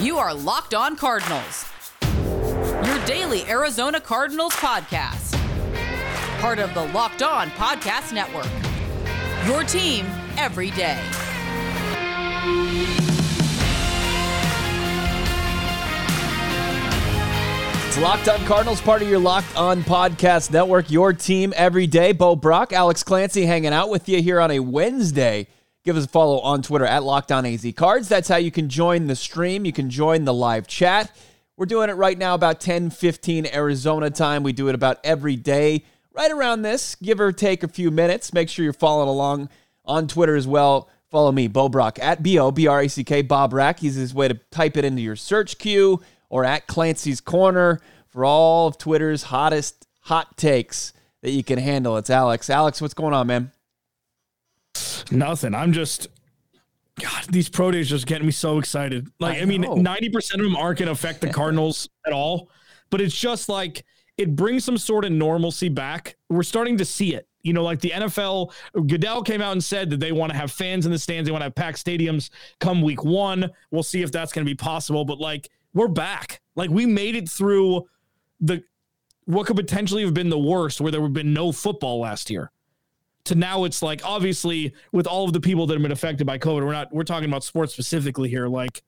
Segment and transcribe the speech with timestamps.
[0.00, 1.66] You are Locked On Cardinals,
[2.02, 5.32] your daily Arizona Cardinals podcast.
[6.40, 8.46] Part of the Locked On Podcast Network.
[9.44, 10.06] Your team
[10.36, 11.02] every day.
[17.88, 22.12] It's Locked On Cardinals, part of your Locked On Podcast Network, your team every day.
[22.12, 25.48] Bo Brack, Alex Clancy hanging out with you here on a Wednesday.
[25.84, 28.08] Give us a follow on Twitter at Locked On AZ Cards.
[28.08, 29.64] That's how you can join the stream.
[29.64, 31.10] You can join the live chat.
[31.56, 34.42] We're doing it right now about 10 15 Arizona time.
[34.42, 38.32] We do it about every day, right around this, give or take a few minutes.
[38.32, 39.48] Make sure you're following along
[39.84, 40.88] on Twitter as well.
[41.10, 43.80] Follow me, Bo Brack, at B O B R A C K, Bob Rack.
[43.80, 48.24] He's his way to type it into your search queue or at Clancy's Corner for
[48.24, 50.92] all of Twitter's hottest hot takes
[51.22, 51.96] that you can handle.
[51.96, 52.50] It's Alex.
[52.50, 53.52] Alex, what's going on, man?
[55.10, 55.54] Nothing.
[55.54, 56.08] I'm just
[56.98, 59.08] God, these pro days just getting me so excited.
[59.20, 62.50] Like, I, I mean, 90% of them aren't going to affect the Cardinals at all,
[62.90, 63.84] but it's just like
[64.16, 66.16] it brings some sort of normalcy back.
[66.28, 67.26] We're starting to see it.
[67.42, 68.52] You know, like the NFL,
[68.86, 71.28] Goodell came out and said that they want to have fans in the stands.
[71.28, 73.48] They want to have packed stadiums come week one.
[73.70, 75.04] We'll see if that's going to be possible.
[75.04, 76.40] But like, we're back.
[76.56, 77.86] Like, we made it through
[78.40, 78.64] the
[79.26, 82.28] what could potentially have been the worst, where there would have been no football last
[82.28, 82.50] year
[83.28, 86.38] to now it's like obviously with all of the people that have been affected by
[86.38, 88.48] COVID, we're not we're talking about sports specifically here.
[88.48, 88.82] Like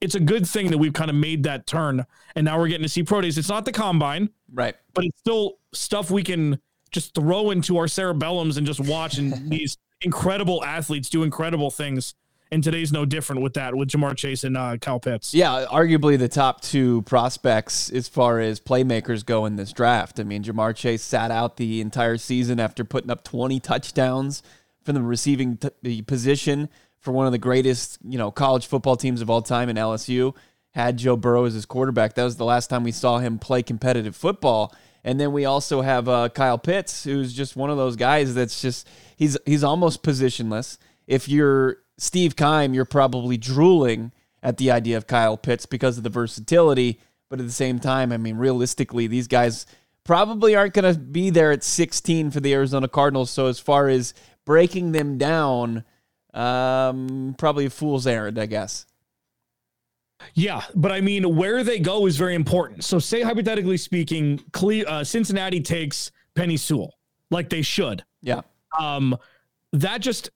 [0.00, 2.04] it's a good thing that we've kind of made that turn
[2.36, 3.38] and now we're getting to see pro days.
[3.38, 4.74] It's not the combine, right?
[4.94, 9.32] But it's still stuff we can just throw into our cerebellums and just watch and
[9.50, 12.14] these incredible athletes do incredible things
[12.52, 15.32] and today's no different with that with Ja'Marr Chase and uh, Kyle Pitts.
[15.32, 20.20] Yeah, arguably the top two prospects as far as playmakers go in this draft.
[20.20, 24.42] I mean, Ja'Marr Chase sat out the entire season after putting up 20 touchdowns
[24.84, 29.22] from the receiving t- position for one of the greatest, you know, college football teams
[29.22, 30.34] of all time in LSU.
[30.72, 32.14] Had Joe Burrow as his quarterback.
[32.14, 34.74] That was the last time we saw him play competitive football.
[35.04, 38.60] And then we also have uh, Kyle Pitts, who's just one of those guys that's
[38.60, 40.78] just he's he's almost positionless.
[41.06, 46.04] If you're Steve Keim, you're probably drooling at the idea of Kyle Pitts because of
[46.04, 46.98] the versatility.
[47.28, 49.66] But at the same time, I mean, realistically, these guys
[50.04, 53.30] probably aren't going to be there at 16 for the Arizona Cardinals.
[53.30, 54.14] So as far as
[54.44, 55.84] breaking them down,
[56.34, 58.86] um, probably a fool's errand, I guess.
[60.34, 62.84] Yeah, but I mean, where they go is very important.
[62.84, 66.94] So, say hypothetically speaking, Cle- uh, Cincinnati takes Penei Sewell,
[67.30, 68.04] like they should.
[68.20, 68.42] Yeah.
[68.78, 69.16] Um,
[69.72, 70.30] that just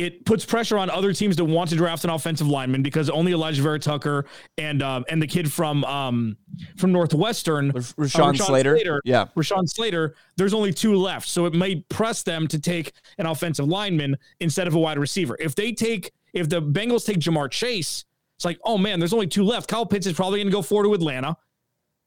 [0.00, 3.32] it puts pressure on other teams to want to draft an offensive lineman because only
[3.32, 4.24] Alijah Vera Tucker
[4.56, 6.38] and um, and the kid from um,
[6.78, 8.76] from Northwestern, Rashawn, uh, Rashawn Slater.
[8.76, 10.14] Slater, yeah, Rashawn Slater.
[10.38, 14.66] There's only two left, so it may press them to take an offensive lineman instead
[14.66, 15.36] of a wide receiver.
[15.38, 18.06] If they take, if the Bengals take Ja'Marr Chase,
[18.36, 19.68] it's like, oh man, there's only two left.
[19.68, 21.36] Kyle Pitts is probably going to go forward to Atlanta.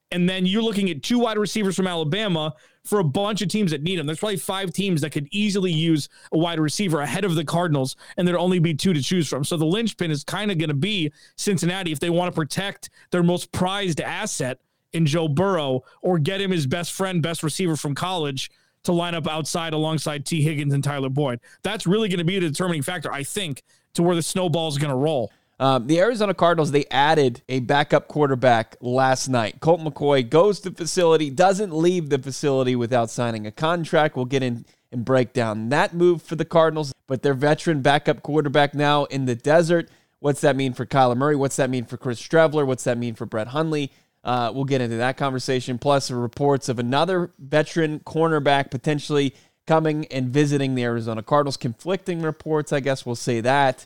[0.09, 2.53] And then you're looking at two wide receivers from Alabama
[2.83, 4.05] for a bunch of teams that need him.
[4.05, 7.95] There's probably five teams that could easily use a wide receiver ahead of the Cardinals,
[8.17, 9.43] and there'd only be two to choose from.
[9.43, 12.89] So the linchpin is kind of going to be Cincinnati if they want to protect
[13.11, 14.59] their most prized asset
[14.91, 18.51] in Joe Burrow or get him his best friend, best receiver from college
[18.83, 21.39] to line up outside alongside Tee Higgins and Tyler Boyd.
[21.63, 23.63] That's really going to be the determining factor, I think,
[23.93, 25.31] to where the snowball is going to roll.
[25.59, 29.59] Um, the Arizona Cardinals, they added a backup quarterback last night.
[29.59, 34.15] Colt McCoy goes to the facility, doesn't leave the facility without signing a contract.
[34.15, 36.93] We'll get in and break down that move for the Cardinals.
[37.07, 39.89] But their veteran backup quarterback now in the desert.
[40.19, 41.35] What's that mean for Kyler Murray?
[41.35, 42.65] What's that mean for Chris Streveler?
[42.65, 43.91] What's that mean for Brett Hundley?
[44.23, 45.77] Uh, we'll get into that conversation.
[45.77, 49.35] Plus, reports of another veteran cornerback potentially
[49.67, 51.57] coming and visiting the Arizona Cardinals.
[51.57, 53.85] Conflicting reports, I guess we'll say that.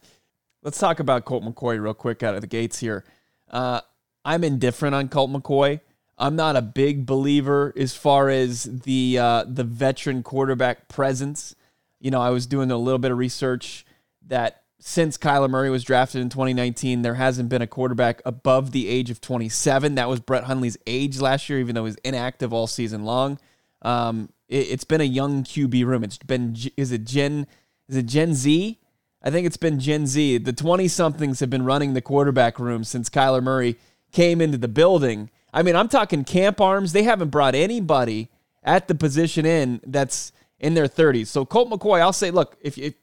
[0.68, 3.06] Let's talk about Colt McCoy real quick out of the gates here.
[3.50, 3.80] Uh,
[4.26, 5.80] I'm indifferent on Colt McCoy.
[6.18, 11.56] I'm not a big believer as far as the uh, the veteran quarterback presence.
[12.02, 13.86] You know, I was doing a little bit of research
[14.26, 18.90] that since Kyler Murray was drafted in 2019, there hasn't been a quarterback above the
[18.90, 19.96] age of 27.
[19.96, 23.40] That was Brett Hundley's age last year, even though he was inactive all season long.
[23.84, 26.04] Um, it, has been a young QB room.
[26.04, 27.48] It's been is it Gen
[27.88, 28.78] is it Gen Z
[29.22, 30.40] I think it's been Gen Z.
[30.40, 33.78] The 20 somethings have been running the quarterback room since Kyler Murray
[34.12, 35.30] came into the building.
[35.54, 36.94] I mean, I'm talking camp arms.
[36.94, 38.30] They haven't brought anybody
[38.64, 41.28] at the position in that's in their 30s.
[41.28, 42.94] So Colt McCoy, I'll say, look, if, if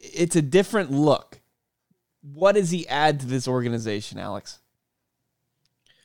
[0.00, 1.40] it's a different look,
[2.22, 4.60] what does he add to this organization, Alex?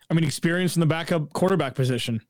[0.09, 2.21] I mean, experience in the backup quarterback position.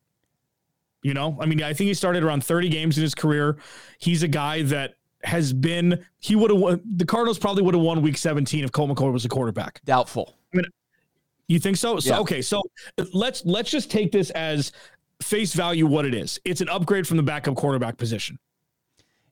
[1.03, 3.57] You know, I mean, I think he started around 30 games in his career.
[3.99, 7.83] He's a guy that has been he would have won the Cardinals probably would have
[7.83, 9.81] won week 17 if Colt McCoy was a quarterback.
[9.85, 10.35] Doubtful.
[10.53, 10.65] I mean,
[11.47, 11.99] You think so?
[11.99, 12.19] So yeah.
[12.19, 12.61] okay, so
[13.13, 14.71] let's let's just take this as
[15.21, 16.39] face value what it is.
[16.45, 18.37] It's an upgrade from the backup quarterback position.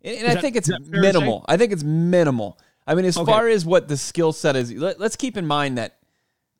[0.03, 1.45] And, and I that, think it's minimal.
[1.47, 2.59] I think it's minimal.
[2.87, 3.31] I mean, as okay.
[3.31, 5.97] far as what the skill set is, let, us keep in mind that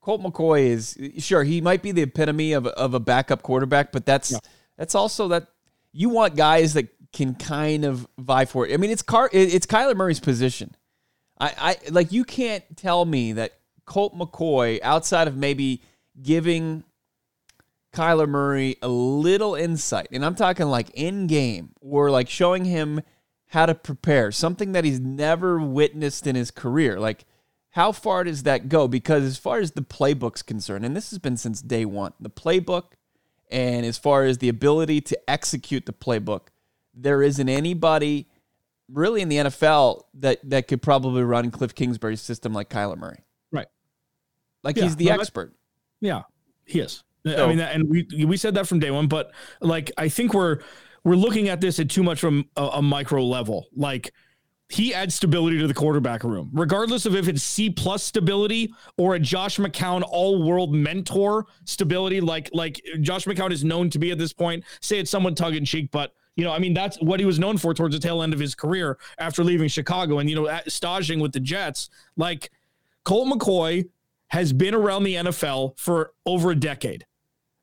[0.02, 4.06] Colt McCoy is sure he might be the epitome of, of a backup quarterback, but
[4.06, 4.40] that's yeah.
[4.78, 5.48] that's also that
[5.92, 8.74] you want guys that can kind of vie for it.
[8.74, 10.76] I mean, it's Car it's Kyler Murray's position.
[11.40, 13.54] I, I like you can't tell me that
[13.86, 15.82] Colt McCoy, outside of maybe
[16.22, 16.84] giving
[17.94, 23.02] Kyler Murray a little insight, and I'm talking like in game, or like showing him
[23.48, 27.00] how to prepare, something that he's never witnessed in his career.
[27.00, 27.24] Like,
[27.70, 28.90] how far does that go?
[28.90, 32.30] Because as far as the playbook's concerned, and this has been since day one, the
[32.30, 32.94] playbook,
[33.50, 36.48] and as far as the ability to execute the playbook,
[36.96, 38.28] there isn't anybody
[38.92, 43.24] really in the NFL that that could probably run Cliff Kingsbury's system like Kyler Murray.
[43.52, 43.68] Right.
[44.64, 45.56] Like yeah, he's the no, expert.
[46.02, 46.24] Yeah,
[46.66, 47.04] he is.
[47.26, 50.34] So, I mean, and we we said that from day one, but like I think
[50.34, 50.60] we're
[51.04, 53.66] we're looking at this at too much from a, a micro level.
[53.76, 54.14] Like
[54.70, 59.16] he adds stability to the quarterback room, regardless of if it's C plus stability or
[59.16, 62.22] a Josh McCown all world mentor stability.
[62.22, 64.64] Like like Josh McCown is known to be at this point.
[64.82, 67.40] Say it's someone tongue in cheek, but you know, I mean, that's what he was
[67.40, 70.60] known for towards the tail end of his career after leaving Chicago and, you know,
[70.68, 71.90] staging with the Jets.
[72.18, 72.52] Like
[73.04, 73.88] Colt McCoy
[74.28, 77.06] has been around the NFL for over a decade.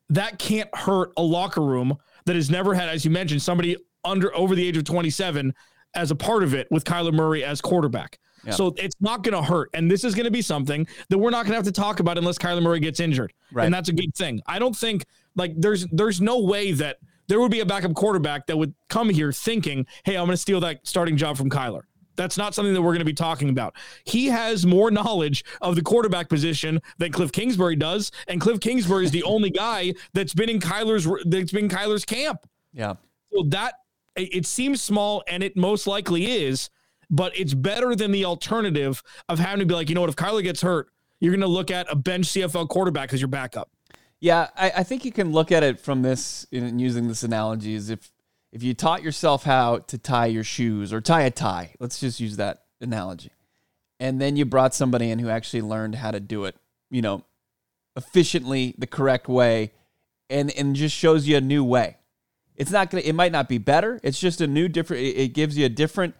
[0.09, 4.35] That can't hurt a locker room that has never had, as you mentioned, somebody under
[4.35, 5.53] over the age of 27
[5.93, 8.17] as a part of it with Kyler Murray as quarterback.
[8.43, 8.53] Yeah.
[8.53, 9.69] So it's not going to hurt.
[9.73, 11.99] And this is going to be something that we're not going to have to talk
[11.99, 13.33] about unless Kyler Murray gets injured.
[13.51, 13.65] Right.
[13.65, 14.41] And that's a good thing.
[14.47, 15.05] I don't think
[15.35, 16.97] like there's there's no way that–
[17.33, 20.37] there would be a backup quarterback that would come here thinking, hey, I'm going to
[20.37, 21.81] steal that starting job from Kyler.
[22.15, 23.75] That's not something that we're going to be talking about.
[24.03, 29.05] He has more knowledge of the quarterback position than Cliff Kingsbury does, and Cliff Kingsbury
[29.05, 32.47] is the only guy that's been in Kyler's that's been Kyler's camp.
[32.71, 32.93] Yeah.
[33.33, 33.73] So that
[34.15, 36.69] it seems small, and it most likely is,
[37.09, 40.15] but it's better than the alternative of having to be like, you know what, if
[40.15, 40.89] Kyler gets hurt,
[41.19, 43.71] you're going to look at a bench CFL quarterback as your backup.
[44.23, 47.73] Yeah, I, I think you can look at it from this in using this analogy
[47.73, 48.09] is if
[48.53, 52.21] if you taught yourself how to tie your shoes or tie a tie, let's just
[52.21, 53.31] use that analogy.
[53.99, 56.55] And then you brought somebody in who actually learned how to do it,
[56.89, 57.25] you know,
[57.97, 59.73] efficiently, the correct way,
[60.29, 61.97] and and just shows you a new way.
[62.55, 63.99] It's not gonna it might not be better.
[64.03, 66.15] It's just a new different it, it gives you a different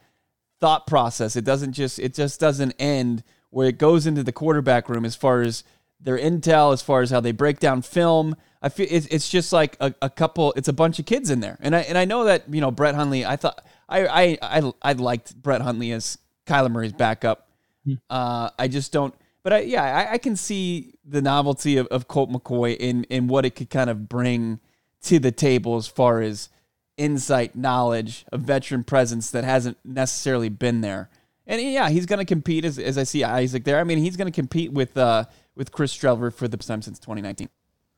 [0.60, 1.38] thought process.
[1.38, 5.16] It doesn't just it just doesn't end where it goes into the quarterback room as
[5.16, 5.64] far as
[6.04, 8.36] their intel as far as how they break down film.
[8.62, 10.54] I feel it's, it's just like a, a couple.
[10.56, 12.72] It's a bunch of kids in there, and I and I know that you know
[12.72, 13.26] Brett Hundley.
[13.26, 17.50] I thought I I I, I liked Brett Hundley as Kyler Murray's backup.
[17.86, 17.94] Hmm.
[18.10, 19.14] Uh, I just don't.
[19.44, 23.28] But I, yeah, I, I can see the novelty of, of Colt McCoy in in
[23.28, 24.60] what it could kind of bring
[25.04, 26.50] to the table as far as
[26.98, 31.10] insight, knowledge, a veteran presence that hasn't necessarily been there.
[31.46, 33.80] And yeah, he's going to compete as, as I see Isaac there.
[33.80, 37.00] I mean, he's going to compete with uh, with Chris Streveler for the time since
[37.00, 37.50] 2019.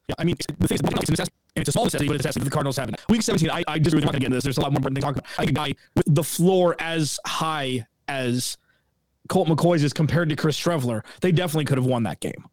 [0.07, 2.35] Yeah, I mean, the thing it's a necessity, and it's a small necessity, but it's
[2.35, 2.93] a the Cardinals have.
[3.09, 4.31] Week 17, I, I disagree with Mark again.
[4.31, 5.25] This there's a lot more important to talk about.
[5.39, 8.57] I think a with the floor as high as
[9.29, 12.45] Colt McCoy's is compared to Chris Streveler, they definitely could have won that game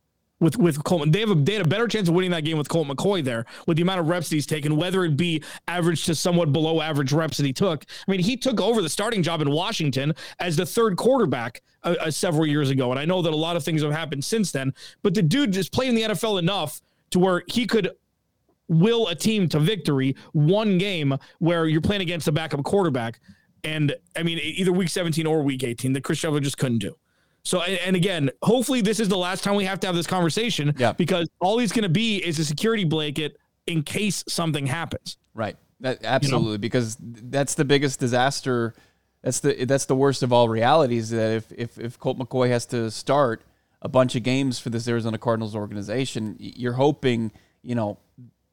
[0.43, 1.13] with with Coleman.
[1.13, 3.25] They have a they had a better chance of winning that game with Colt McCoy
[3.25, 6.81] there with the amount of reps he's taken, whether it be average to somewhat below
[6.83, 7.85] average reps that he took.
[8.07, 11.95] I mean, he took over the starting job in Washington as the third quarterback uh,
[12.01, 14.51] uh, several years ago, and I know that a lot of things have happened since
[14.51, 14.75] then.
[15.03, 17.91] But the dude just played in the NFL enough to where he could
[18.69, 23.21] will a team to victory one game where you're playing against a backup quarterback.
[23.65, 26.97] And I mean, either week 17 or week 18 that Chris Streveler just couldn't do.
[27.45, 30.75] So, and again, hopefully this is the last time we have to have this conversation
[30.79, 30.93] yeah.
[30.93, 35.17] because all he's going to be is a security blanket in case something happens.
[35.35, 35.57] Right.
[35.81, 36.53] That, absolutely.
[36.53, 36.59] You know?
[36.59, 38.75] Because that's the biggest disaster.
[39.23, 42.65] That's the, that's the worst of all realities that if, if, if Colt McCoy has
[42.67, 43.43] to start
[43.81, 47.33] a bunch of games for this Arizona Cardinals organization, you're hoping,
[47.63, 47.99] you know,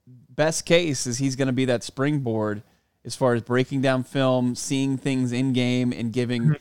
[0.07, 2.63] best case is he's going to be that springboard
[3.05, 6.53] as far as breaking down film, seeing things in game and giving mm-hmm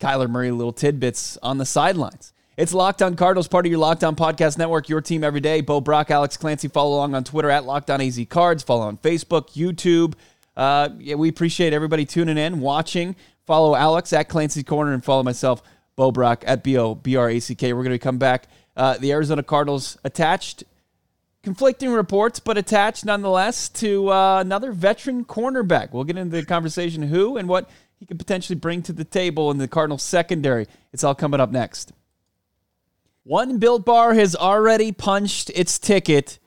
[0.00, 2.32] Kyler Murray little tidbits on the sidelines.
[2.56, 5.60] It's Locked On Cardinals, part of your Locked On Podcast Network, your team every day.
[5.60, 8.96] Bo Brack, Alex Clancy, follow along on Twitter at Locked On AZ Cards, follow on
[8.98, 10.14] Facebook, YouTube.
[10.56, 13.14] Uh, yeah, we appreciate everybody tuning in, watching.
[13.46, 15.62] Follow Alex at Clancy Corner and follow myself,
[15.96, 17.72] Bo Brack at B O B R A C K.
[17.72, 18.48] We're going to come back.
[18.76, 20.64] Uh, the Arizona Cardinals attached,
[21.42, 25.92] conflicting reports, but attached nonetheless to uh, another veteran cornerback.
[25.92, 29.50] We'll get into the conversation who and what he could potentially bring to the table
[29.50, 30.66] in the Cardinals secondary.
[30.92, 31.92] It's all coming up next.
[33.24, 36.38] One Built Bar has already punched its ticket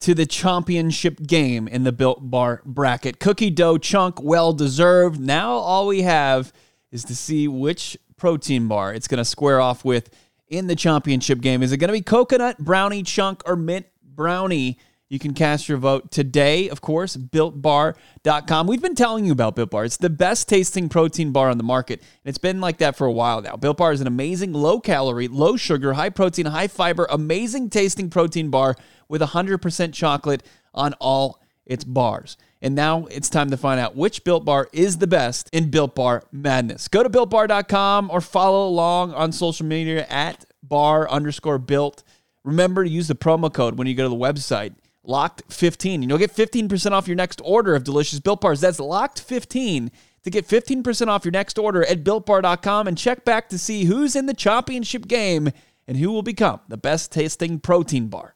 [0.00, 3.18] to the championship game in the Built Bar bracket.
[3.20, 5.18] Cookie dough chunk, well deserved.
[5.18, 6.52] Now all we have
[6.90, 10.10] is to see which protein bar it's going to square off with
[10.48, 11.62] in the championship game.
[11.62, 14.78] Is it going to be coconut brownie chunk or mint brownie?
[15.08, 18.66] You can cast your vote today, of course, builtbar.com.
[18.66, 19.84] We've been telling you about Built Bar.
[19.84, 23.06] It's the best tasting protein bar on the market, and it's been like that for
[23.06, 23.54] a while now.
[23.54, 28.10] Built Bar is an amazing low calorie, low sugar, high protein, high fiber, amazing tasting
[28.10, 28.74] protein bar
[29.08, 30.42] with 100% chocolate
[30.74, 32.36] on all its bars.
[32.60, 35.94] And now it's time to find out which Built Bar is the best in Built
[35.94, 36.88] Bar madness.
[36.88, 42.02] Go to builtbar.com or follow along on social media at bar underscore built.
[42.42, 44.74] Remember to use the promo code when you go to the website
[45.08, 48.60] locked 15 and you'll get 15% off your next order of delicious built bars.
[48.60, 49.90] That's locked 15
[50.24, 54.16] to get 15% off your next order at builtbar.com and check back to see who's
[54.16, 55.50] in the championship game
[55.86, 58.34] and who will become the best tasting protein bar.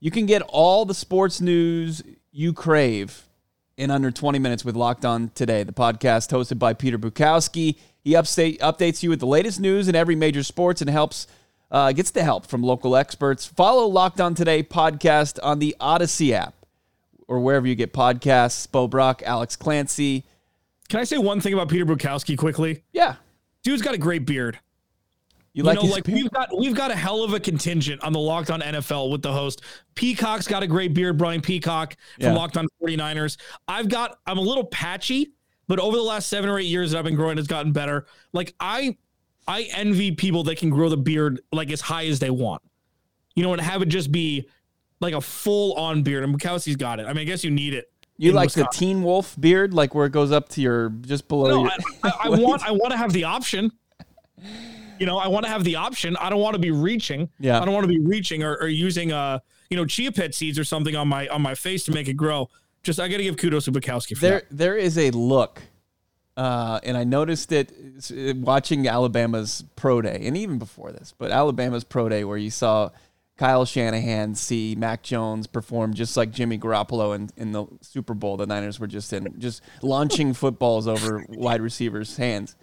[0.00, 3.24] You can get all the sports news you crave
[3.76, 7.78] in under 20 minutes with Locked On Today, the podcast hosted by Peter Bukowski.
[8.00, 11.26] He upstate, updates you with the latest news in every major sports and helps
[11.70, 13.44] uh, gets the help from local experts.
[13.44, 16.54] Follow Locked On Today podcast on the Odyssey app
[17.26, 18.70] or wherever you get podcasts.
[18.70, 20.24] Bo Brack, Alex Clancy.
[20.88, 22.82] Can I say one thing about Peter Bukowski quickly?
[22.92, 23.16] Yeah.
[23.62, 24.58] Dude's got a great beard.
[25.52, 26.16] You, you like, know, like beard?
[26.16, 29.22] we've got we've got a hell of a contingent on the Locked On NFL with
[29.22, 29.62] the host.
[29.94, 32.32] Peacock's got a great beard, Brian Peacock from yeah.
[32.32, 33.38] Locked On 49ers.
[33.66, 35.32] I've got I'm a little patchy,
[35.66, 38.06] but over the last seven or eight years that I've been growing, it's gotten better.
[38.32, 38.96] Like I
[39.48, 42.62] I envy people that can grow the beard like as high as they want.
[43.34, 44.48] You know, and have it just be
[45.00, 46.22] like a full on beard.
[46.22, 47.06] And Bukowski's got it.
[47.06, 47.90] I mean, I guess you need it.
[48.18, 48.68] You like Wisconsin.
[48.70, 51.48] the Teen Wolf beard, like where it goes up to your just below.
[51.48, 51.70] No, your,
[52.02, 53.72] I, I, I want I want to have the option.
[54.98, 56.16] You know, I want to have the option.
[56.16, 57.30] I don't want to be reaching.
[57.38, 57.60] Yeah.
[57.60, 59.38] I don't want to be reaching or, or using uh
[59.70, 62.14] you know chia pet seeds or something on my on my face to make it
[62.14, 62.50] grow.
[62.82, 64.40] Just I got to give kudos to Bukowski for there.
[64.40, 64.56] That.
[64.56, 65.62] There is a look
[66.38, 67.72] uh, and I noticed it
[68.36, 72.90] watching Alabama's pro day, and even before this, but Alabama's pro day, where you saw
[73.36, 78.36] Kyle Shanahan see Mac Jones perform just like Jimmy Garoppolo in, in the Super Bowl.
[78.36, 82.54] The Niners were just in, just launching footballs over wide receivers' hands.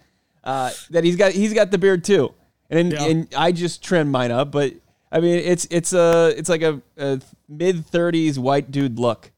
[0.42, 2.32] Uh, that he's got, he's got the beard too,
[2.70, 3.04] and yeah.
[3.04, 4.72] and I just trimmed mine up, but
[5.12, 9.32] I mean it's it's a it's like a, a mid thirties white dude look.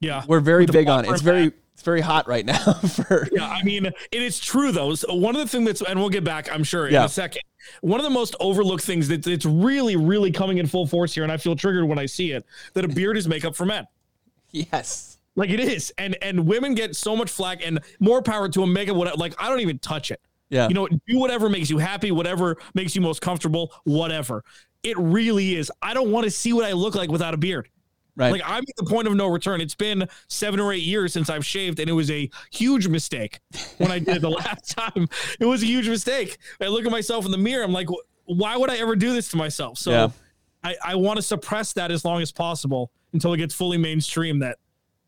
[0.00, 1.10] Yeah, we're very big on it.
[1.10, 4.96] It's very it's very hot right now for yeah i mean it is true though.
[4.96, 7.42] So one of the things that's and we'll get back i'm sure in a second.
[7.82, 11.22] One of the most overlooked things that it's really really coming in full force here
[11.22, 13.86] and i feel triggered when i see it that a beard is makeup for men.
[14.50, 15.18] Yes.
[15.36, 15.92] Like it is.
[15.98, 19.36] And and women get so much flack and more power to a makeup whatever like
[19.38, 20.20] i don't even touch it.
[20.48, 20.66] Yeah.
[20.66, 24.42] You know do whatever makes you happy whatever makes you most comfortable whatever.
[24.82, 25.70] It really is.
[25.80, 27.68] I don't want to see what i look like without a beard
[28.18, 28.32] Right.
[28.32, 29.60] Like I'm at the point of no return.
[29.60, 33.38] It's been seven or eight years since I've shaved, and it was a huge mistake
[33.78, 35.08] when I did it the last time.
[35.38, 36.36] It was a huge mistake.
[36.60, 37.62] I look at myself in the mirror.
[37.62, 37.86] I'm like,
[38.24, 39.78] why would I ever do this to myself?
[39.78, 40.08] So yeah.
[40.64, 44.40] I, I want to suppress that as long as possible until it gets fully mainstream
[44.40, 44.58] that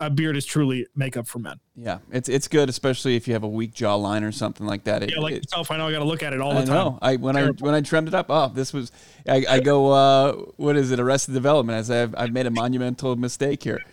[0.01, 1.61] a beard is truly makeup for men.
[1.77, 5.03] Yeah, it's it's good, especially if you have a weak jawline or something like that.
[5.03, 6.63] It, yeah, like it, yourself, I know I got to look at it all the
[6.63, 6.75] I time.
[6.75, 6.99] Know.
[7.03, 7.63] I when Terrible.
[7.63, 8.91] I when I trimmed it up, oh, this was
[9.29, 10.99] I, I go uh, what is it?
[10.99, 11.79] Arrested Development.
[11.79, 13.85] I say I've, I've made a monumental mistake here.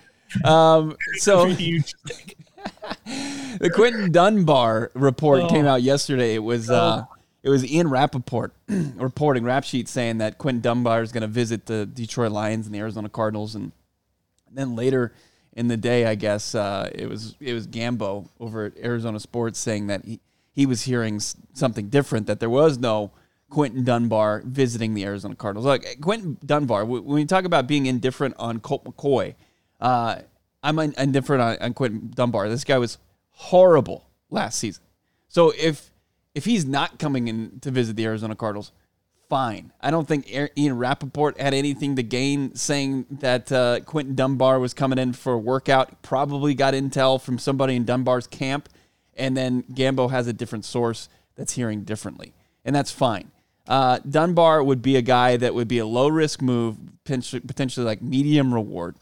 [0.46, 1.84] Um, so the
[3.74, 5.50] Quinton Dunbar report oh.
[5.50, 6.36] came out yesterday.
[6.36, 6.70] It was.
[6.70, 7.16] Uh, oh.
[7.44, 8.54] it was Ian Rapoport
[8.96, 12.74] reporting rap sheet saying that Quinton Dunbar is going to visit the Detroit Lions and
[12.74, 13.74] the Arizona Cardinals, and
[14.54, 15.14] then later
[15.58, 19.60] in the day, I guess uh, it was it was Gambo over at Arizona Sports
[19.60, 20.20] saying that he,
[20.54, 23.12] he was hearing something different that there was no
[23.50, 25.66] Quinton Dunbar visiting the Arizona Cardinals.
[25.66, 29.34] Like Quinton Dunbar, when we talk about being indifferent on Colt McCoy,
[29.82, 30.18] uh,
[30.62, 32.50] I'm indifferent on, on Quinton Dunbar.
[32.50, 33.00] This guy was
[33.32, 34.84] horrible last season.
[35.28, 35.92] So if
[36.36, 38.72] if he's not coming in to visit the Arizona Cardinals,
[39.30, 39.72] fine.
[39.82, 44.74] I don't think Ian Rapoport had anything to gain saying that uh, Quinton Dunbar was
[44.74, 46.02] coming in for a workout.
[46.02, 48.70] Probably got intel from somebody in Dunbar's camp,
[49.16, 53.32] and then Gambo has a different source that's hearing differently, and that's fine.
[53.68, 58.02] Uh, Dunbar would be a guy that would be a low risk move, potentially like
[58.02, 58.96] medium reward.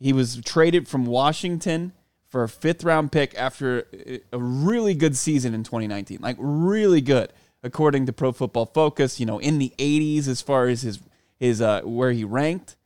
[0.00, 1.92] He was traded from Washington
[2.28, 3.86] for a fifth round pick after
[4.32, 7.30] a really good season in 2019, like really good
[7.62, 11.00] according to Pro Football Focus, you know, in the 80s as far as his
[11.38, 12.76] his uh, where he ranked.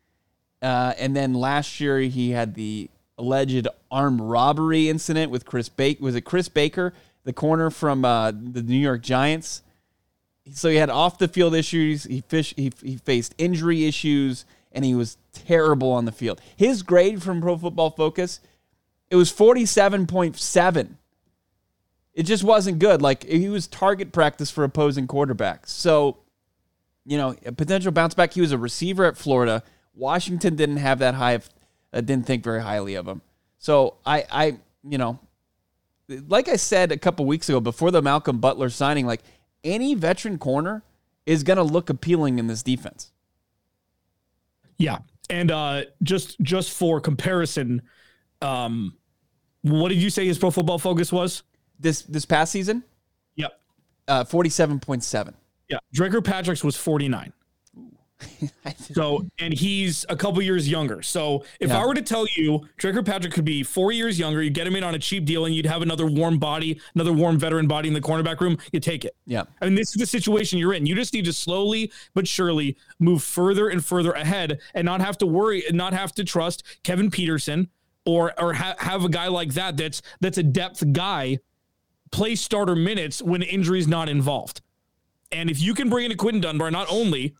[0.60, 6.02] Uh, and then last year he had the alleged armed robbery incident with Chris Baker.
[6.02, 6.92] Was it Chris Baker,
[7.24, 9.62] the corner from uh, the New York Giants?
[10.52, 12.04] so he had off the field issues.
[12.04, 16.40] He fish he, he faced injury issues, and he was terrible on the field.
[16.56, 18.40] His grade from Pro Football Focus,
[19.10, 20.98] it was forty seven point seven.
[22.14, 23.00] It just wasn't good.
[23.02, 25.68] Like he was target practice for opposing quarterbacks.
[25.68, 26.18] So,
[27.04, 28.34] you know, a potential bounce back.
[28.34, 29.62] He was a receiver at Florida.
[29.94, 31.32] Washington didn't have that high.
[31.32, 31.48] Of,
[31.92, 33.20] uh, didn't think very highly of him.
[33.58, 35.18] So I, I, you know,
[36.28, 39.22] like I said a couple weeks ago before the Malcolm Butler signing, like
[39.64, 40.82] any veteran corner
[41.26, 43.12] is going to look appealing in this defense.
[44.78, 44.98] Yeah,
[45.28, 47.82] and uh, just just for comparison,
[48.40, 48.96] um,
[49.62, 51.42] what did you say his Pro Football Focus was
[51.80, 52.84] this this past season?
[53.36, 53.60] Yep,
[54.08, 55.34] uh, forty seven point seven.
[55.68, 57.32] Yeah, Dre Patrick's was forty nine.
[58.92, 61.02] so, and he's a couple years younger.
[61.02, 61.80] So, if yeah.
[61.80, 64.76] I were to tell you Dre Patrick could be four years younger, you get him
[64.76, 67.88] in on a cheap deal, and you'd have another warm body, another warm veteran body
[67.88, 69.16] in the cornerback room, you take it.
[69.26, 69.44] Yeah.
[69.60, 70.86] I mean, this is the situation you're in.
[70.86, 75.18] You just need to slowly but surely move further and further ahead, and not have
[75.18, 77.68] to worry, and not have to trust Kevin Peterson
[78.06, 81.38] or or ha- have a guy like that that's that's a depth guy
[82.10, 84.60] play starter minutes when injuries not involved.
[85.32, 87.34] And if you can bring in a Quinton Dunbar, not only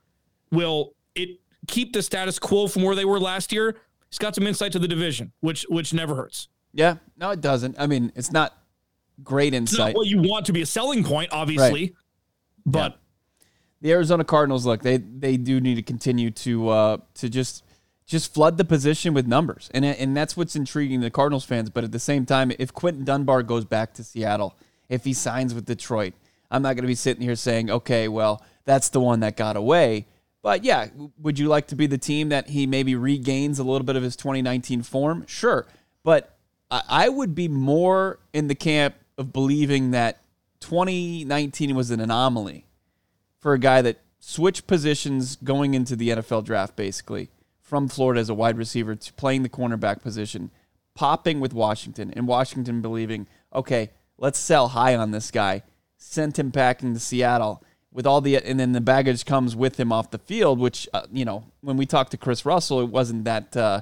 [0.51, 3.77] will it keep the status quo from where they were last year?
[4.09, 6.49] He's got some insight to the division, which which never hurts.
[6.73, 7.77] Yeah, no, it doesn't.
[7.79, 8.57] I mean, it's not
[9.23, 9.95] great insight.
[9.95, 11.95] what you want to be a selling point, obviously, right.
[12.67, 12.93] but.
[12.93, 12.97] Yeah.
[13.83, 17.65] The Arizona Cardinals look they they do need to continue to uh, to just
[18.11, 21.71] just flood the position with numbers, and and that's what's intriguing the Cardinals fans.
[21.71, 24.57] But at the same time, if Quinton Dunbar goes back to Seattle,
[24.89, 26.15] if he signs with Detroit,
[26.51, 29.57] I'm not going to be sitting here saying, okay, well that's the one that got
[29.57, 30.07] away.
[30.43, 30.89] But yeah,
[31.19, 34.03] would you like to be the team that he maybe regains a little bit of
[34.03, 35.25] his 2019 form?
[35.27, 35.67] Sure.
[36.03, 36.37] But
[36.71, 40.21] I would be more in the camp of believing that
[40.61, 42.65] 2019 was an anomaly
[43.39, 47.29] for a guy that switched positions going into the NFL draft, basically,
[47.71, 50.51] from Florida as a wide receiver to playing the cornerback position,
[50.95, 55.63] popping with Washington, and Washington believing, okay, let's sell high on this guy,
[55.97, 59.91] sent him packing to Seattle with all the and then the baggage comes with him
[59.91, 63.25] off the field which uh, you know when we talked to chris russell it wasn't
[63.25, 63.81] that uh,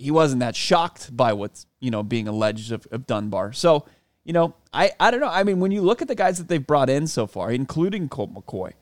[0.00, 3.52] he wasn't that shocked by what's you know being alleged of, of, dunbar.
[3.52, 3.84] So
[4.24, 5.28] you know I, I don't know.
[5.28, 8.08] I mean when you look at the guys that they've brought in so far including
[8.08, 8.72] colt mccoy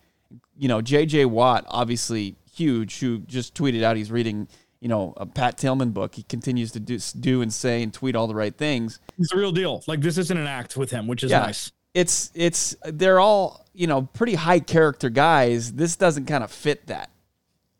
[0.56, 4.48] you know jj watt obviously huge who just tweeted out he's reading
[4.80, 8.14] you know a pat tillman book he continues to do, do and say and tweet
[8.14, 11.06] all the right things he's a real deal like this isn't an act with him
[11.06, 11.40] which is yeah.
[11.40, 15.72] nice it's it's they're all you know pretty high character guys.
[15.72, 17.10] This doesn't kind of fit that.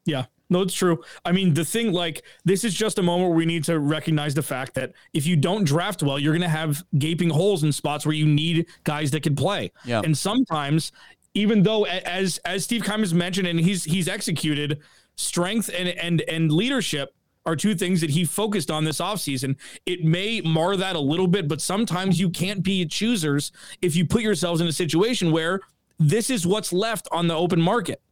[0.05, 0.27] Yeah.
[0.51, 1.05] No, it's true.
[1.27, 4.33] I mean, the thing, like, this is just a moment where we need to recognize
[4.33, 7.71] the fact that if you don't draft well, you're going to have gaping holes in
[7.71, 9.71] spots where you need guys that can play.
[9.85, 10.01] Yeah.
[10.03, 10.91] And sometimes,
[11.35, 14.81] even though, as as Steve Keim mentioned, and he's he's executed,
[15.17, 17.15] strength and and and leadership
[17.47, 19.57] are two things that he focused on this offseason.
[19.87, 24.05] It may mar that a little bit, but sometimes you can't be choosers if you
[24.05, 25.61] put yourselves in a situation where
[25.99, 28.03] this is what's left on the open market.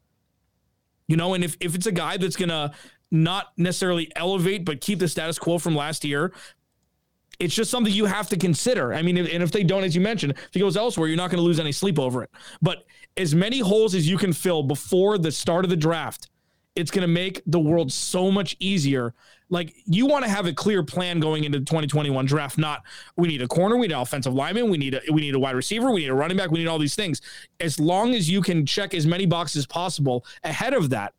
[1.06, 2.72] You know, and if, if it's a guy that's going to
[3.10, 6.32] not necessarily elevate, but keep the status quo from last year,
[7.38, 8.94] it's just something you have to consider.
[8.94, 11.16] I mean, if, and if they don't, as you mentioned, if he goes elsewhere, you're
[11.16, 12.30] not going to lose any sleep over it.
[12.62, 12.84] But
[13.16, 16.28] as many holes as you can fill before the start of the draft,
[16.76, 19.14] it's going to make the world so much easier.
[19.48, 22.58] Like you want to have a clear plan going into the 2021 draft.
[22.58, 22.82] Not
[23.16, 25.38] we need a corner, we need an offensive lineman, we need a we need a
[25.38, 27.22] wide receiver, we need a running back, we need all these things.
[27.60, 31.14] As long as you can check as many boxes as possible ahead of that,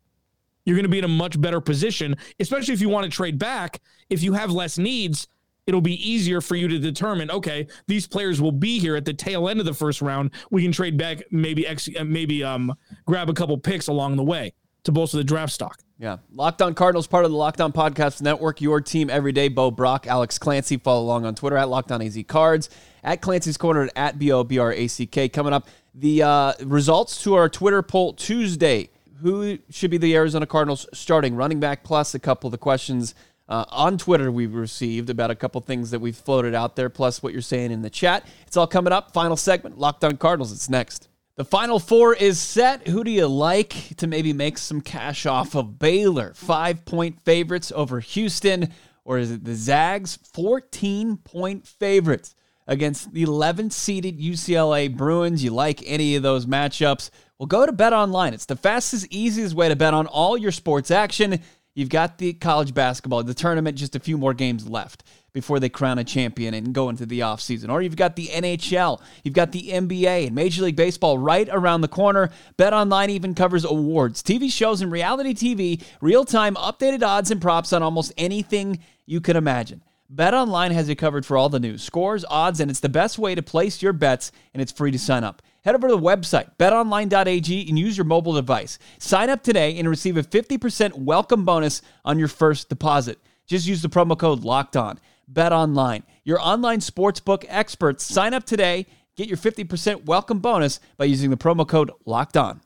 [0.64, 2.14] you're going to be in a much better position.
[2.38, 5.26] Especially if you want to trade back, if you have less needs.
[5.68, 7.30] It'll be easier for you to determine.
[7.30, 10.30] Okay, these players will be here at the tail end of the first round.
[10.50, 14.54] We can trade back, maybe ex, maybe um, grab a couple picks along the way
[14.84, 15.82] to bolster the draft stock.
[15.98, 16.16] Yeah.
[16.32, 19.48] Locked On Cardinals, part of the Locked On Podcast Network, your team every day.
[19.48, 20.78] Bo Brack, Alex Clancy.
[20.78, 22.70] Follow along on Twitter at Locked On AZ Cards,
[23.04, 25.28] at Clancy's Corner, at B O B R A C K.
[25.28, 28.88] Coming up, the uh, results to our Twitter poll Tuesday.
[29.20, 31.84] Who should be the Arizona Cardinals starting running back?
[31.84, 33.14] Plus, a couple of the questions
[33.48, 37.22] uh, on Twitter we've received about a couple things that we've floated out there, plus
[37.22, 38.26] what you're saying in the chat.
[38.46, 39.12] It's all coming up.
[39.12, 40.52] Final segment, Locked On Cardinals.
[40.52, 41.08] It's next.
[41.36, 42.88] The final four is set.
[42.88, 46.34] Who do you like to maybe make some cash off of Baylor?
[46.34, 48.72] Five point favorites over Houston,
[49.04, 50.18] or is it the Zags?
[50.34, 52.34] 14 point favorites
[52.66, 55.42] against the 11th seeded UCLA Bruins.
[55.42, 57.10] You like any of those matchups?
[57.38, 58.34] Well, go to Bet Online.
[58.34, 61.40] It's the fastest, easiest way to bet on all your sports action.
[61.78, 65.68] You've got the college basketball, the tournament, just a few more games left before they
[65.68, 67.70] crown a champion and go into the offseason.
[67.70, 71.82] Or you've got the NHL, you've got the NBA and Major League Baseball right around
[71.82, 72.30] the corner.
[72.56, 77.40] Bet Online even covers awards, TV shows, and reality TV, real time updated odds and
[77.40, 79.80] props on almost anything you can imagine.
[80.12, 83.36] BetOnline has you covered for all the news, scores, odds, and it's the best way
[83.36, 85.42] to place your bets, and it's free to sign up.
[85.64, 88.78] Head over to the website, betonline.ag, and use your mobile device.
[88.98, 93.18] Sign up today and receive a 50% welcome bonus on your first deposit.
[93.46, 95.00] Just use the promo code LOCKED ON.
[95.32, 98.04] BetOnline, your online sportsbook experts.
[98.04, 98.86] Sign up today.
[99.16, 102.60] Get your 50% welcome bonus by using the promo code LOCKED ON.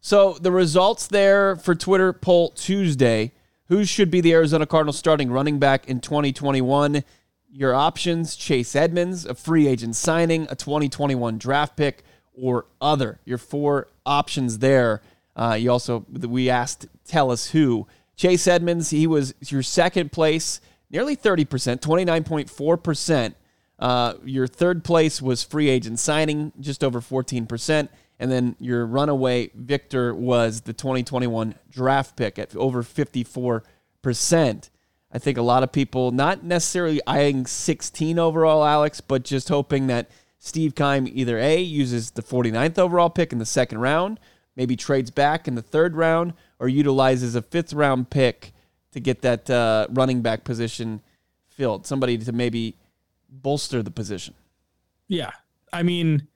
[0.00, 3.32] So, the results there for Twitter poll Tuesday
[3.72, 7.04] who should be the Arizona Cardinals starting running back in 2021?
[7.50, 12.04] Your options Chase Edmonds, a free agent signing, a 2021 draft pick,
[12.38, 13.18] or other.
[13.24, 15.02] Your four options there.
[15.34, 17.86] Uh, you also, we asked, tell us who.
[18.16, 21.46] Chase Edmonds, he was your second place, nearly 30%,
[21.80, 23.34] 29.4%.
[23.78, 27.88] Uh, your third place was free agent signing, just over 14%.
[28.20, 34.70] And then your runaway victor was the 2021 draft pick at over 54%.
[35.14, 39.88] I think a lot of people, not necessarily eyeing 16 overall, Alex, but just hoping
[39.88, 40.08] that
[40.44, 44.18] Steve Keim either A, uses the 49th overall pick in the second round,
[44.56, 48.52] maybe trades back in the third round, or utilizes a fifth round pick
[48.90, 51.00] to get that uh, running back position
[51.48, 51.86] filled.
[51.86, 52.74] Somebody to maybe
[53.30, 54.34] bolster the position.
[55.06, 55.30] Yeah.
[55.72, 56.26] I mean,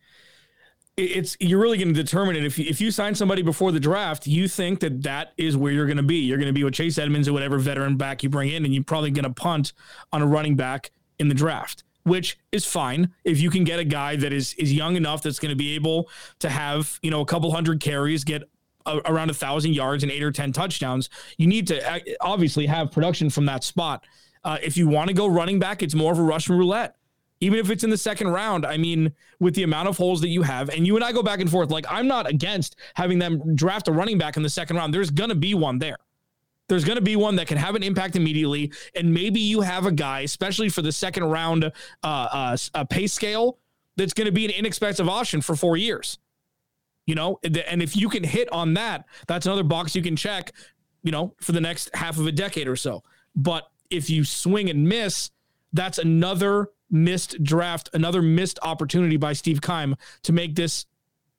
[0.97, 3.81] it's you're really going to determine it if you, if you sign somebody before the
[3.81, 6.64] draft you think that that is where you're going to be you're going to be
[6.64, 9.31] with chase edmonds or whatever veteran back you bring in and you're probably going to
[9.31, 9.75] punt
[10.11, 13.85] on a running back in the draft which is fine if you can get a
[13.85, 17.21] guy that is is young enough that's going to be able to have you know
[17.21, 18.42] a couple hundred carries get
[18.87, 22.66] a, around a thousand yards and eight or ten touchdowns you need to uh, obviously
[22.66, 24.05] have production from that spot
[24.45, 26.97] uh, if you want to go running back it's more of a russian roulette
[27.40, 28.64] even if it's in the second round.
[28.64, 31.23] I mean, with the amount of holes that you have, and you and I go
[31.23, 34.49] back and forth, like I'm not against having them draft a running back in the
[34.49, 34.95] second round.
[34.95, 35.99] There's going to be one there.
[36.68, 38.72] There's going to be one that can have an impact immediately.
[38.94, 41.70] And maybe you have a guy, especially for the second round
[42.02, 43.59] uh, uh, pay scale,
[43.96, 46.18] that's going to be an inexpensive option for four years.
[47.07, 50.52] You know, and if you can hit on that, that's another box you can check,
[51.05, 53.05] you know, for the next half of a decade or so.
[53.37, 55.31] But if you swing and miss,
[55.72, 60.87] that's another missed draft, another missed opportunity by Steve Keim to make this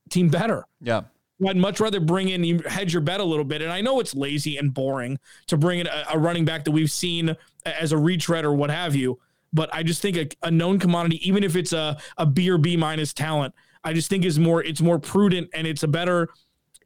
[0.09, 0.65] team better.
[0.79, 1.01] Yeah.
[1.45, 3.61] I'd much rather bring in, you hedge your bet a little bit.
[3.61, 6.71] And I know it's lazy and boring to bring in a, a running back that
[6.71, 9.19] we've seen as a retread or what have you.
[9.53, 12.57] But I just think a, a known commodity, even if it's a, a B or
[12.57, 16.29] B minus talent, I just think is more, it's more prudent and it's a better,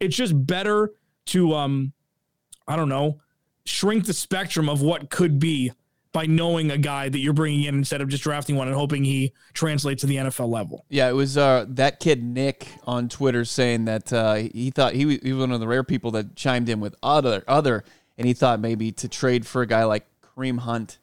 [0.00, 0.92] it's just better
[1.26, 1.92] to, um,
[2.68, 3.20] I don't know,
[3.64, 5.72] shrink the spectrum of what could be
[6.12, 9.02] by knowing a guy that you're bringing in instead of just drafting one and hoping
[9.04, 10.84] he translates to the NFL level.
[10.90, 15.06] Yeah, it was uh, that kid Nick on Twitter saying that uh, he thought he
[15.06, 17.82] was, he was one of the rare people that chimed in with other other,
[18.18, 20.98] and he thought maybe to trade for a guy like Kareem Hunt.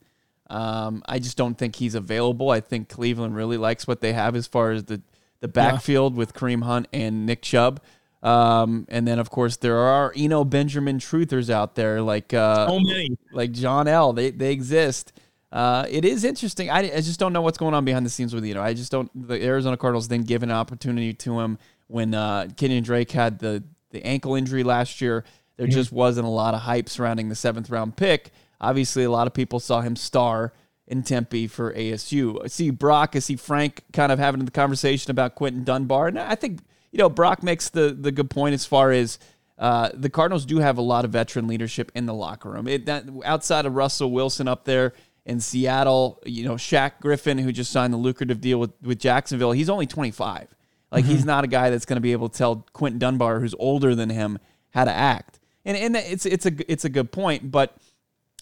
[0.48, 2.50] Um, I just don't think he's available.
[2.50, 5.02] I think Cleveland really likes what they have as far as the
[5.40, 6.20] the backfield yeah.
[6.20, 7.82] with Kareem Hunt and Nick Chubb.
[8.22, 12.80] Um, and then of course there are Eno Benjamin truthers out there like uh, so
[12.80, 13.18] many.
[13.32, 14.14] like John L.
[14.14, 15.14] They they exist.
[15.52, 16.70] Uh, it is interesting.
[16.70, 18.62] I, I just don't know what's going on behind the scenes with Eno.
[18.62, 19.10] I just don't.
[19.28, 23.64] The Arizona Cardinals then give an opportunity to him when uh, Kenyan Drake had the
[23.92, 25.24] the ankle injury last year.
[25.58, 25.74] There mm-hmm.
[25.74, 28.32] just wasn't a lot of hype surrounding the seventh round pick.
[28.62, 30.54] Obviously, a lot of people saw him star
[30.88, 32.44] in Tempe for ASU.
[32.44, 36.20] I see Brock, I see Frank kind of having the conversation about Quinton Dunbar, and
[36.20, 36.60] I think
[36.92, 39.20] you know, Brock makes the the good point as far as
[39.60, 42.68] uh, the Cardinals do have a lot of veteran leadership in the locker room.
[42.68, 44.94] It, that, outside of Russell Wilson up there
[45.26, 49.52] in Seattle, you know, Shaq Griffin, who just signed the lucrative deal with, with Jacksonville,
[49.52, 50.48] he's only 25.
[50.92, 51.14] Like, mm-hmm.
[51.14, 53.96] he's not a guy that's going to be able to tell Quinton Dunbar, who's older
[53.96, 54.40] than him,
[54.72, 55.40] how to act.
[55.66, 57.76] And, and it's, it's, a, it's a good point, but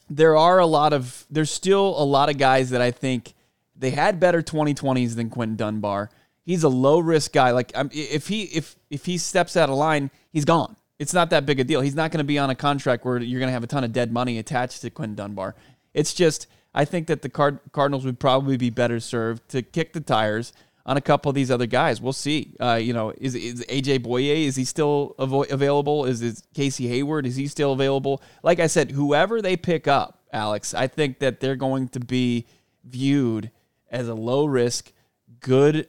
[0.09, 3.33] there are a lot of, there's still a lot of guys that I think
[3.75, 6.11] they had better 2020s than Quinton Dunbar
[6.47, 7.51] he's a low risk guy.
[7.51, 10.75] Like if he if if he steps out of line, he's gone.
[10.97, 11.81] It's not that big a deal.
[11.81, 13.83] He's not going to be on a contract where you're going to have a ton
[13.83, 15.53] of dead money attached to Quinn Dunbar.
[15.93, 19.93] It's just I think that the Card- Cardinals would probably be better served to kick
[19.93, 20.53] the tires
[20.87, 21.99] on a couple of these other guys.
[21.99, 22.55] We'll see.
[22.59, 26.05] Uh, you know, is, is AJ Bouye is he still avo- available?
[26.05, 28.21] Is, is Casey Hayward is he still available?
[28.41, 32.47] Like I said, whoever they pick up, Alex, I think that they're going to be
[32.85, 33.51] viewed
[33.91, 34.93] as a low risk,
[35.41, 35.87] good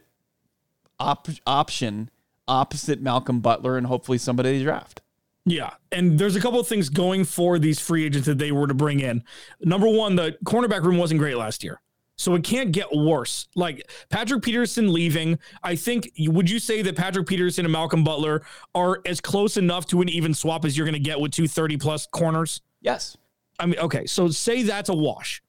[1.00, 2.10] op- option
[2.46, 5.02] opposite Malcolm Butler and hopefully somebody they draft.
[5.44, 5.70] Yeah.
[5.92, 8.74] And there's a couple of things going for these free agents that they were to
[8.74, 9.24] bring in.
[9.60, 11.80] Number one, the cornerback room wasn't great last year.
[12.16, 13.46] So it can't get worse.
[13.54, 18.42] Like Patrick Peterson leaving, I think, would you say that Patrick Peterson and Malcolm Butler
[18.74, 21.46] are as close enough to an even swap as you're going to get with two
[21.46, 22.60] 30 plus corners?
[22.80, 23.16] Yes.
[23.60, 24.04] I mean, okay.
[24.06, 25.42] So say that's a wash.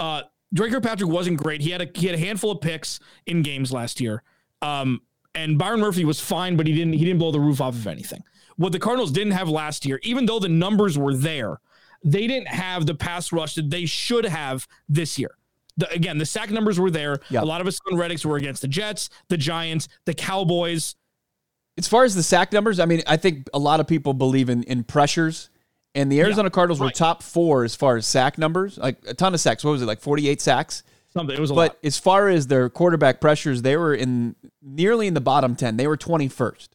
[0.00, 0.22] Uh,
[0.52, 1.60] Dre Kirkpatrick wasn't great.
[1.60, 4.24] He had a he had a handful of picks in games last year.
[4.62, 5.02] Um,
[5.34, 7.86] and Byron Murphy was fine, but he didn't he didn't blow the roof off of
[7.86, 8.22] anything.
[8.56, 11.60] What the Cardinals didn't have last year, even though the numbers were there,
[12.04, 15.36] they didn't have the pass rush that they should have this year.
[15.76, 17.20] The, again, the sack numbers were there.
[17.30, 17.42] Yep.
[17.42, 20.96] A lot of us on Reddicks were against the Jets, the Giants, the Cowboys.
[21.78, 24.50] As far as the sack numbers, I mean, I think a lot of people believe
[24.50, 25.48] in in pressures.
[25.94, 26.86] And the Arizona yeah, Cardinals right.
[26.86, 29.64] were top four as far as sack numbers, like a ton of sacks.
[29.64, 30.82] What was it, like 48 sacks?
[31.12, 31.36] Something.
[31.36, 31.78] It was a but lot.
[31.82, 35.76] as far as their quarterback pressures, they were in nearly in the bottom 10.
[35.76, 36.68] They were 21st.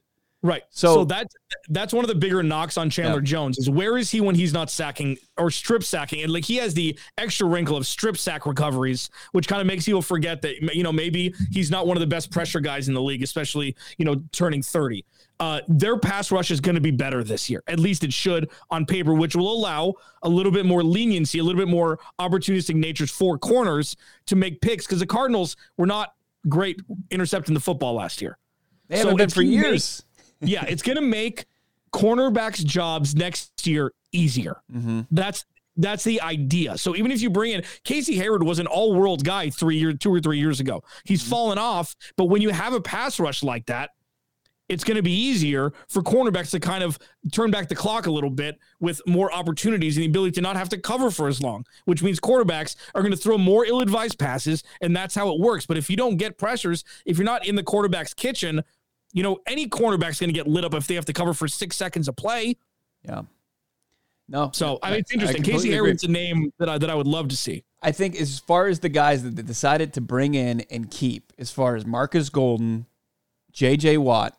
[0.46, 0.62] Right.
[0.70, 1.34] So, so that's
[1.70, 3.26] that's one of the bigger knocks on Chandler yeah.
[3.26, 6.22] Jones is where is he when he's not sacking or strip sacking?
[6.22, 9.86] And like he has the extra wrinkle of strip sack recoveries, which kind of makes
[9.86, 12.94] people forget that you know maybe he's not one of the best pressure guys in
[12.94, 15.04] the league, especially you know turning thirty.
[15.40, 17.62] Uh, their pass rush is going to be better this year.
[17.68, 21.44] At least it should on paper, which will allow a little bit more leniency, a
[21.44, 26.14] little bit more opportunistic natures for corners to make picks because the Cardinals were not
[26.48, 28.38] great intercepting the football last year.
[28.88, 30.06] They haven't so been for years.
[30.40, 31.46] Make, yeah, it's going to make
[31.92, 34.62] cornerbacks' jobs next year easier.
[34.72, 35.02] Mm-hmm.
[35.12, 35.46] That's
[35.78, 36.78] that's the idea.
[36.78, 39.96] So even if you bring in Casey Hayward was an all world guy three years,
[40.00, 40.84] two or three years ago.
[41.04, 41.32] He's mm-hmm.
[41.32, 43.92] fallen off, but when you have a pass rush like that,
[44.68, 46.98] it's going to be easier for cornerbacks to kind of
[47.32, 50.56] turn back the clock a little bit with more opportunities and the ability to not
[50.56, 53.82] have to cover for as long, which means quarterbacks are going to throw more ill
[53.82, 55.66] advised passes, and that's how it works.
[55.66, 58.64] But if you don't get pressures, if you're not in the quarterback's kitchen,
[59.14, 61.48] you know, any cornerback's going to get lit up if they have to cover for
[61.48, 62.58] six seconds of play.
[63.04, 63.22] Yeah.
[64.28, 64.50] No.
[64.54, 65.44] So I mean, it's interesting.
[65.44, 67.64] Casey Hayward's a name that I that I would love to see.
[67.82, 71.32] I think as far as the guys that they decided to bring in and keep,
[71.38, 72.88] as far as Marcus Golden,
[73.52, 74.00] J.J.
[74.00, 74.36] Watt,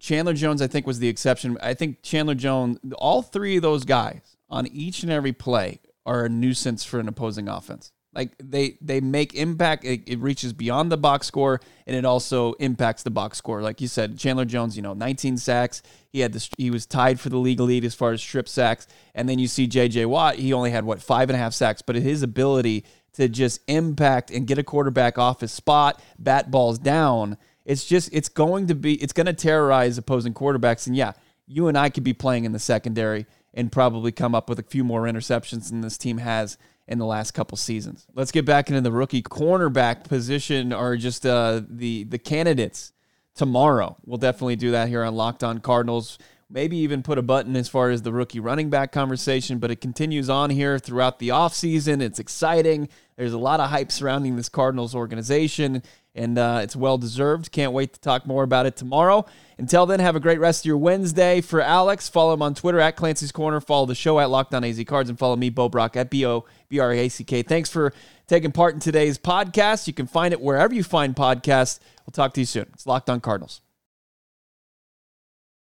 [0.00, 1.56] Chandler Jones, I think was the exception.
[1.62, 6.24] I think Chandler Jones, all three of those guys on each and every play are
[6.24, 7.92] a nuisance for an opposing offense.
[8.12, 9.84] Like they they make impact.
[9.84, 13.62] It, it, reaches beyond the box score, and it also impacts the box score.
[13.62, 15.80] Like you said, Chandler Jones, you know, 19 sacks.
[16.08, 16.50] He had this.
[16.58, 18.88] he was tied for the league lead as far as strip sacks.
[19.14, 20.06] And then you see J.J.
[20.06, 20.34] Watt.
[20.36, 24.32] He only had what five and a half sacks, but his ability to just impact
[24.32, 27.36] and get a quarterback off his spot, bat balls down.
[27.64, 30.86] It's just it's going to be it's going to terrorize opposing quarterbacks.
[30.86, 31.12] And yeah,
[31.46, 34.62] you and I could be playing in the secondary and probably come up with a
[34.62, 38.06] few more interceptions than this team has in the last couple seasons.
[38.14, 42.92] Let's get back into the rookie cornerback position or just uh, the the candidates
[43.34, 43.96] tomorrow.
[44.04, 46.18] We'll definitely do that here on Locked On Cardinals.
[46.52, 49.80] Maybe even put a button as far as the rookie running back conversation, but it
[49.80, 52.02] continues on here throughout the offseason.
[52.02, 52.88] It's exciting.
[53.16, 57.52] There's a lot of hype surrounding this Cardinals organization and uh, it's well deserved.
[57.52, 59.26] Can't wait to talk more about it tomorrow.
[59.58, 61.40] Until then, have a great rest of your Wednesday.
[61.40, 63.60] For Alex, follow him on Twitter at Clancy's Corner.
[63.60, 66.26] Follow the show at Locked On AZ Cards, and follow me, Bo Brack, at B
[66.26, 67.42] O B R A C K.
[67.42, 67.92] Thanks for
[68.26, 69.86] taking part in today's podcast.
[69.86, 71.80] You can find it wherever you find podcasts.
[72.06, 72.66] We'll talk to you soon.
[72.72, 73.60] It's Locked On Cardinals.